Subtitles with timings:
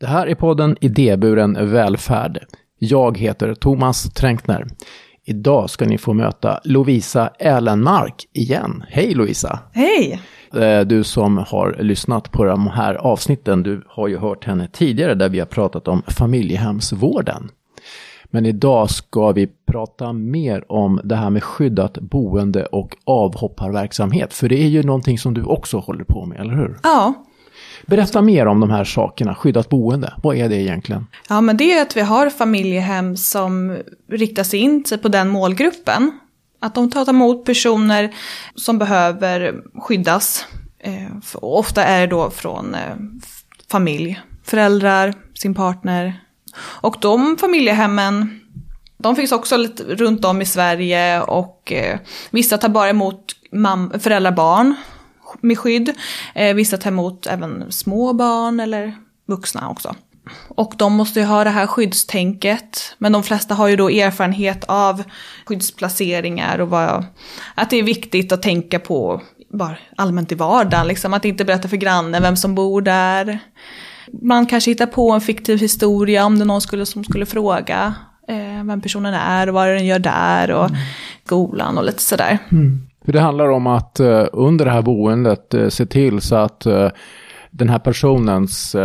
[0.00, 2.38] Det här är podden Idéburen välfärd.
[2.78, 4.66] Jag heter Thomas Tränkner.
[5.24, 8.84] Idag ska ni få möta Lovisa Älenmark igen.
[8.88, 9.58] Hej Lovisa!
[9.72, 10.20] Hej!
[10.54, 15.14] Eh, du som har lyssnat på de här avsnitten, du har ju hört henne tidigare
[15.14, 17.50] där vi har pratat om familjehemsvården.
[18.24, 24.34] Men idag ska vi prata mer om det här med skyddat boende och avhopparverksamhet.
[24.34, 26.78] För det är ju någonting som du också håller på med, eller hur?
[26.82, 27.14] Ja.
[27.86, 30.14] Berätta mer om de här sakerna, skyddat boende.
[30.22, 31.06] Vad är det egentligen?
[31.28, 33.76] Ja, men det är att vi har familjehem som
[34.10, 36.10] riktar sig in sig på den målgruppen.
[36.60, 38.14] Att de tar emot personer
[38.54, 40.46] som behöver skyddas.
[40.78, 42.80] Eh, ofta är det då från eh,
[43.70, 46.20] familj, föräldrar, sin partner.
[46.60, 48.40] Och de familjehemmen,
[48.98, 51.98] de finns också lite runt om i Sverige och eh,
[52.30, 54.74] vissa tar bara emot mam- föräldrar, barn
[55.40, 55.94] med skydd.
[56.34, 58.94] Eh, vissa tar emot även små barn eller
[59.26, 59.94] vuxna också.
[60.48, 62.94] Och de måste ju ha det här skyddstänket.
[62.98, 65.02] Men de flesta har ju då erfarenhet av
[65.46, 67.04] skyddsplaceringar och vad,
[67.54, 70.88] att det är viktigt att tänka på bara allmänt i vardagen.
[70.88, 73.38] Liksom, att inte berätta för grannen vem som bor där.
[74.22, 77.94] Man kanske hittar på en fiktiv historia om det är någon skulle, som skulle fråga
[78.28, 80.80] eh, vem personen är och vad den gör där och mm.
[81.24, 82.38] skolan och lite sådär.
[82.52, 82.87] Mm.
[83.08, 86.66] För det handlar om att uh, under det här boendet uh, se till så att
[86.66, 86.88] uh,
[87.50, 88.76] den här personens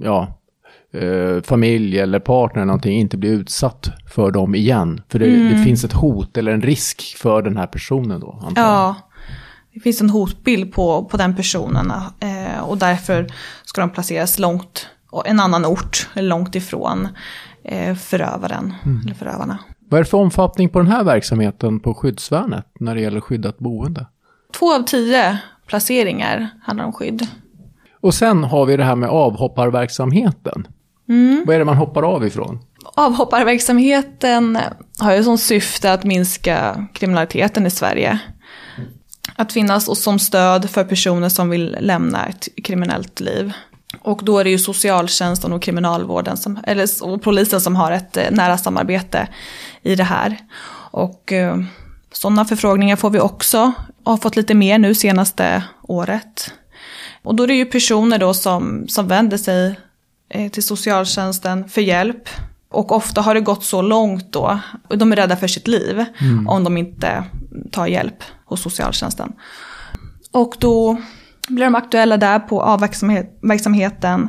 [0.00, 0.38] ja,
[1.44, 5.00] familj eller partner eller någonting inte blir utsatt för dem igen.
[5.08, 5.52] För det, mm.
[5.52, 8.32] det, finns ett hot eller en risk för den här personen då.
[8.32, 8.68] Antagligen.
[8.68, 8.96] Ja,
[9.74, 11.92] det finns en hotbild på, på den personen
[12.62, 13.26] och därför
[13.64, 14.88] ska de placeras långt,
[15.24, 17.08] en annan ort, långt ifrån
[17.96, 19.00] förövaren mm.
[19.04, 19.58] eller förövarna.
[19.92, 23.58] Vad är det för omfattning på den här verksamheten på skyddsvärnet när det gäller skyddat
[23.58, 24.06] boende?
[24.58, 27.26] Två av tio placeringar handlar om skydd.
[28.00, 30.66] Och sen har vi det här med avhopparverksamheten.
[31.08, 31.44] Mm.
[31.46, 32.58] Vad är det man hoppar av ifrån?
[32.94, 34.58] Avhopparverksamheten
[34.98, 38.18] har ju som syfte att minska kriminaliteten i Sverige.
[39.36, 43.52] Att finnas som stöd för personer som vill lämna ett kriminellt liv.
[44.04, 48.16] Och då är det ju socialtjänsten och kriminalvården som, eller, och polisen som har ett
[48.16, 49.28] eh, nära samarbete
[49.82, 50.38] i det här.
[50.90, 51.56] Och eh,
[52.12, 53.72] sådana förfrågningar får vi också,
[54.04, 56.52] har fått lite mer nu senaste året.
[57.22, 59.78] Och då är det ju personer då som, som vänder sig
[60.28, 62.28] eh, till socialtjänsten för hjälp.
[62.68, 66.04] Och ofta har det gått så långt då, och de är rädda för sitt liv
[66.20, 66.48] mm.
[66.48, 67.24] om de inte
[67.70, 69.32] tar hjälp hos socialtjänsten.
[70.30, 70.98] Och då
[71.48, 74.28] blir de aktuella där på avverksamheten.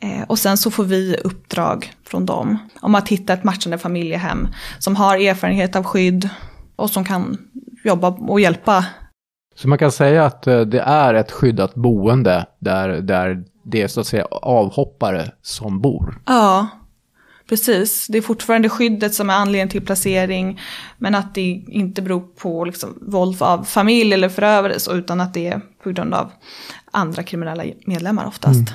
[0.00, 4.48] Eh, och sen så får vi uppdrag från dem om att hitta ett matchande familjehem
[4.78, 6.28] som har erfarenhet av skydd
[6.76, 7.38] och som kan
[7.84, 8.84] jobba och hjälpa.
[9.54, 13.88] Så man kan säga att eh, det är ett skyddat boende där, där det är
[13.88, 16.20] så att säga avhoppare som bor?
[16.26, 16.68] Ja,
[17.52, 20.60] Precis, det är fortfarande skyddet som är anledningen till placering.
[20.98, 25.46] Men att det inte beror på liksom, våld av familj eller förövare utan att det
[25.46, 26.32] är på grund av
[26.90, 28.54] andra kriminella medlemmar oftast.
[28.54, 28.72] Mm.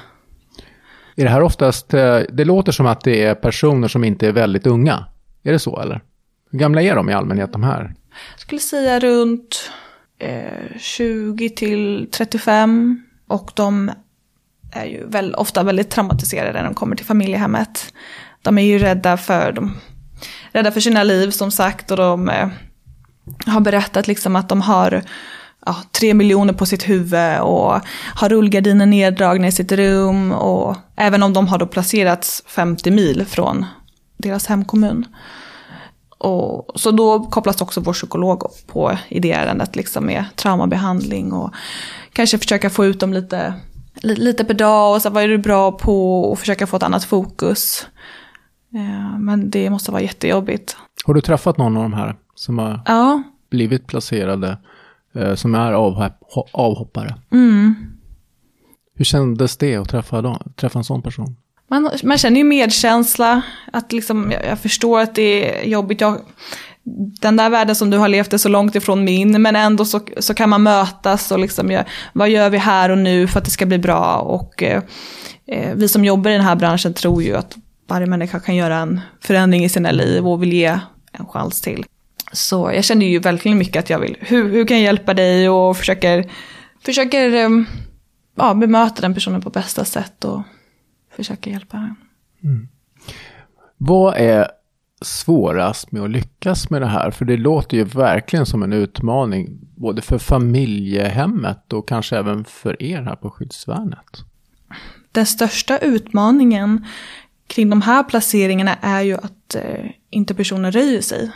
[1.15, 4.31] Är det här oftast, eh, det låter som att det är personer som inte är
[4.31, 5.05] väldigt unga.
[5.43, 6.01] Är det så eller?
[6.51, 7.95] Hur gamla är de i allmänhet de här?
[8.33, 9.71] Jag skulle säga runt
[10.19, 13.03] eh, 20 till 35.
[13.27, 13.91] Och de
[14.71, 17.93] är ju väl, ofta väldigt traumatiserade när de kommer till familjehemmet
[18.47, 19.77] de är ju rädda för, de,
[20.51, 22.49] rädda för sina liv som sagt och de eh,
[23.45, 25.03] har berättat liksom att de har
[25.65, 27.81] ja, tre miljoner på sitt huvud och
[28.15, 33.25] har rullgardiner neddragna i sitt rum och även om de har då placerats 50 mil
[33.25, 33.65] från
[34.17, 35.05] deras hemkommun.
[36.17, 41.51] Och, så då kopplas också vår psykolog på i det ärendet liksom med traumabehandling och
[42.13, 43.53] kanske försöka få ut dem lite,
[44.01, 47.03] lite per dag och så vad är du bra på och försöka få ett annat
[47.03, 47.85] fokus.
[48.77, 50.77] Eh, men det måste vara jättejobbigt.
[51.05, 53.23] Har du träffat någon av de här som har ja.
[53.49, 54.57] blivit placerade,
[55.15, 55.71] eh, som är
[56.51, 57.15] avhoppare?
[57.31, 57.75] Mm.
[58.95, 61.35] Hur kändes det att träffa, dem, träffa en sån person?
[61.69, 63.41] Man, man känner ju medkänsla,
[63.73, 66.01] att liksom, jag, jag förstår att det är jobbigt.
[66.01, 66.17] Jag,
[67.21, 69.99] den där världen som du har levt är så långt ifrån min, men ändå så,
[70.17, 71.83] så kan man mötas och liksom, ja,
[72.13, 74.15] vad gör vi här och nu för att det ska bli bra?
[74.15, 74.83] Och eh,
[75.47, 77.57] eh vi som jobbar i den här branschen tror ju att
[77.87, 80.79] varje människa kan göra en förändring i sina liv och vill ge
[81.11, 81.85] en chans till.
[82.31, 85.49] Så jag kände ju verkligen mycket att jag vill, hur, hur kan jag hjälpa dig
[85.49, 86.31] och försöker,
[86.85, 87.65] försöker ehm,
[88.35, 90.41] ja, bemöta den personen på bästa sätt och
[91.15, 91.95] försöker hjälpa den.
[92.43, 92.67] Mm.
[93.77, 94.47] Vad är
[95.01, 97.11] svårast med att lyckas med det här?
[97.11, 102.83] För det låter ju verkligen som en utmaning, både för familjehemmet och kanske även för
[102.83, 104.23] er här på skyddsvärnet.
[105.11, 106.85] den största utmaningen
[107.47, 111.31] kring de här placeringarna är ju att eh, inte personen röjer sig.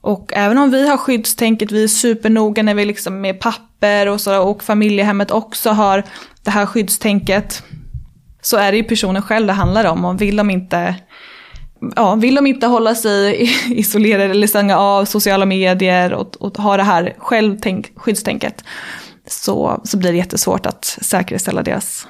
[0.00, 4.20] Och även om vi har skyddstänket, vi är supernoga när vi liksom med papper och
[4.20, 6.04] så och familjehemmet också har
[6.42, 7.62] det här skyddstänket.
[8.42, 10.94] Så är det ju personen själv det handlar om och vill de inte
[11.96, 16.76] ja, vill de inte hålla sig isolerade eller stänga av sociala medier och, och ha
[16.76, 18.64] det här självtänk, skyddstänket
[19.26, 22.06] så, så blir det jättesvårt att säkerställa deras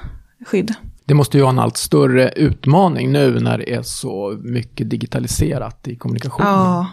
[0.46, 0.74] skydd.
[1.08, 5.88] Det måste ju vara en allt större utmaning nu när det är så mycket digitaliserat
[5.88, 6.48] i kommunikationen.
[6.48, 6.86] Ja,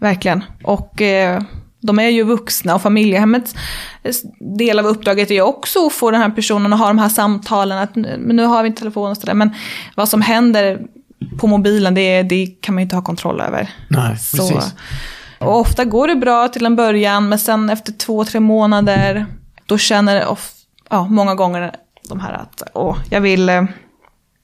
[0.00, 0.44] verkligen.
[0.64, 1.42] Och eh,
[1.80, 3.54] de är ju vuxna och familjehemmets
[4.58, 7.08] del av uppdraget är ju också att få den här personen att ha de här
[7.08, 7.78] samtalen.
[7.78, 9.34] Att nu har vi inte telefon och sådär.
[9.34, 9.50] Men
[9.96, 10.80] vad som händer
[11.38, 13.70] på mobilen, det, det kan man ju inte ha kontroll över.
[13.88, 14.74] Nej, så, precis.
[15.38, 19.26] Och ofta går det bra till en början, men sen efter två, tre månader,
[19.66, 20.50] då känner of,
[20.90, 21.74] ja, många gånger
[22.08, 23.64] de här att åh, jag vill, eh,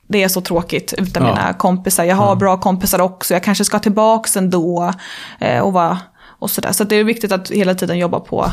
[0.08, 1.28] det är så tråkigt utan ja.
[1.28, 2.04] mina kompisar.
[2.04, 2.34] Jag har ja.
[2.34, 4.92] bra kompisar också, jag kanske ska tillbaka ändå.
[5.38, 5.98] Eh, och, va,
[6.38, 6.72] och sådär.
[6.72, 8.52] Så det är viktigt att hela tiden jobba på,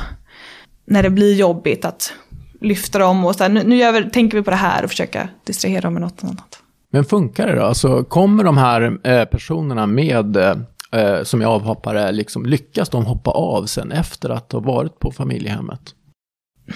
[0.85, 2.13] när det blir jobbigt, att
[2.61, 5.29] lyfta dem och så här, nu, nu vi, tänker vi på det här och försöka
[5.43, 6.59] distrahera dem med något annat.
[6.91, 7.63] Men funkar det då?
[7.63, 13.31] Alltså, kommer de här eh, personerna med, eh, som är avhoppare, liksom, lyckas de hoppa
[13.31, 15.81] av sen efter att ha varit på familjehemmet?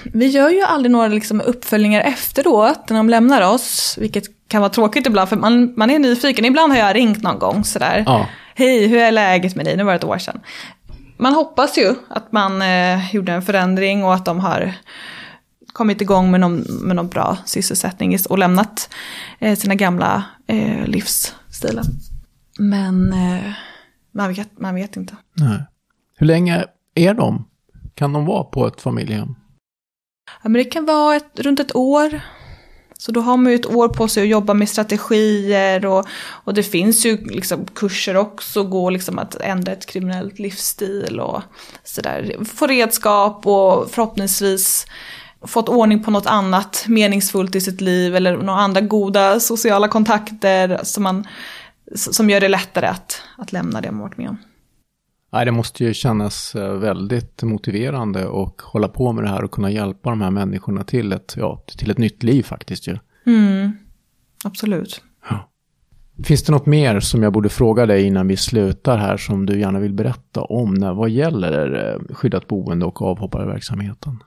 [0.03, 4.69] Vi gör ju aldrig några liksom, uppföljningar efteråt när de lämnar oss, vilket kan vara
[4.69, 6.45] tråkigt ibland för man, man är nyfiken.
[6.45, 8.03] Ibland har jag ringt någon gång sådär.
[8.06, 8.27] Ja.
[8.56, 9.77] Hej, hur är läget med dig?
[9.77, 10.39] Nu var det ett år sedan.
[11.18, 14.74] Man hoppas ju att man eh, gjorde en förändring och att de har
[15.74, 18.89] kommit igång med någon, med någon bra sysselsättning och lämnat
[19.39, 21.83] eh, sina gamla eh, livsstilar.
[22.59, 23.51] Men eh,
[24.12, 25.15] man, vet, man vet inte.
[25.33, 25.59] Nej.
[26.18, 26.65] Hur länge
[26.95, 27.45] är de?
[27.95, 29.36] Kan de vara på ett familjehem?
[30.25, 32.22] Ja, men det kan vara ett, runt ett år.
[32.98, 36.06] Så då har man ju ett år på sig att jobba med strategier och,
[36.44, 41.42] och det finns ju liksom kurser också, gå liksom att ändra ett kriminellt livsstil och
[41.83, 42.38] sådär.
[42.56, 44.86] Få redskap och förhoppningsvis
[45.42, 50.80] fått ordning på något annat meningsfullt i sitt liv eller några andra goda sociala kontakter
[50.83, 51.27] som, man,
[51.95, 54.38] som gör det lättare att, att lämna det man varit med om.
[55.36, 59.52] Nej, det måste ju kännas eh, väldigt motiverande och hålla på med det här och
[59.52, 62.98] kunna hjälpa de här människorna till ett, ja, till ett nytt liv faktiskt ju.
[63.26, 63.72] Mm,
[64.44, 65.02] absolut.
[65.30, 65.50] Ja.
[66.24, 69.60] Finns det något mer som jag borde fråga dig innan vi slutar här som du
[69.60, 74.24] gärna vill berätta om när, vad gäller eh, skyddat boende och avhopparverksamheten?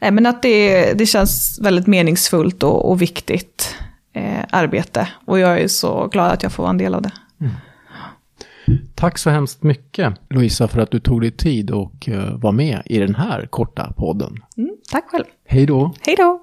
[0.00, 3.76] Nej, men att det, det känns väldigt meningsfullt och, och viktigt
[4.12, 5.08] eh, arbete.
[5.24, 7.12] Och jag är så glad att jag får vara en del av det.
[7.40, 7.52] Mm.
[8.94, 12.82] Tack så hemskt mycket Louisa för att du tog dig tid och uh, var med
[12.84, 14.36] i den här korta podden.
[14.56, 15.24] Mm, tack själv.
[15.46, 15.92] Hej då.
[16.06, 16.32] Hej då.